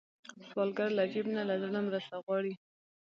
سوالګر 0.49 0.89
له 0.97 1.03
جیب 1.11 1.25
نه، 1.35 1.41
له 1.49 1.55
زړه 1.63 1.79
مرسته 1.87 2.15
غواړي 2.25 2.53